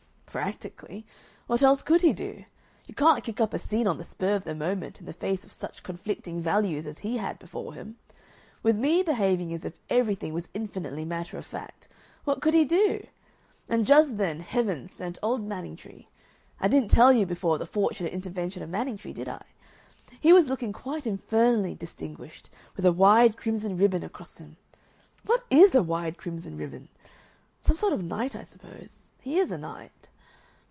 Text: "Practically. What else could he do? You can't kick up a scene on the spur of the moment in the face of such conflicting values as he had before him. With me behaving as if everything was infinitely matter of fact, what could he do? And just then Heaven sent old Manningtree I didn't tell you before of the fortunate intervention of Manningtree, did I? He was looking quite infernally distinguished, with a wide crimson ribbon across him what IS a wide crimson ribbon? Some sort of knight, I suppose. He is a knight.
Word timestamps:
"Practically. 0.31 1.05
What 1.47 1.61
else 1.61 1.81
could 1.83 1.99
he 1.99 2.13
do? 2.13 2.45
You 2.87 2.93
can't 2.95 3.21
kick 3.21 3.41
up 3.41 3.53
a 3.53 3.59
scene 3.59 3.85
on 3.85 3.97
the 3.97 4.03
spur 4.05 4.33
of 4.35 4.45
the 4.45 4.55
moment 4.55 5.01
in 5.01 5.05
the 5.05 5.11
face 5.11 5.43
of 5.43 5.51
such 5.51 5.83
conflicting 5.83 6.41
values 6.41 6.87
as 6.87 6.99
he 6.99 7.17
had 7.17 7.37
before 7.37 7.73
him. 7.73 7.97
With 8.63 8.77
me 8.77 9.03
behaving 9.03 9.51
as 9.51 9.65
if 9.65 9.73
everything 9.89 10.33
was 10.33 10.47
infinitely 10.53 11.03
matter 11.03 11.37
of 11.37 11.45
fact, 11.45 11.89
what 12.23 12.41
could 12.41 12.53
he 12.53 12.63
do? 12.63 13.05
And 13.67 13.85
just 13.85 14.15
then 14.17 14.39
Heaven 14.39 14.87
sent 14.87 15.17
old 15.21 15.45
Manningtree 15.45 16.07
I 16.61 16.69
didn't 16.69 16.91
tell 16.91 17.11
you 17.11 17.25
before 17.25 17.55
of 17.55 17.59
the 17.59 17.65
fortunate 17.65 18.13
intervention 18.13 18.63
of 18.63 18.69
Manningtree, 18.69 19.11
did 19.11 19.27
I? 19.27 19.43
He 20.21 20.31
was 20.31 20.47
looking 20.47 20.71
quite 20.71 21.05
infernally 21.05 21.75
distinguished, 21.75 22.49
with 22.77 22.85
a 22.85 22.93
wide 22.93 23.35
crimson 23.35 23.75
ribbon 23.75 24.01
across 24.01 24.37
him 24.37 24.55
what 25.25 25.43
IS 25.49 25.75
a 25.75 25.83
wide 25.83 26.15
crimson 26.17 26.55
ribbon? 26.55 26.87
Some 27.59 27.75
sort 27.75 27.91
of 27.91 28.01
knight, 28.01 28.33
I 28.33 28.43
suppose. 28.43 29.09
He 29.19 29.37
is 29.37 29.51
a 29.51 29.57
knight. 29.57 29.91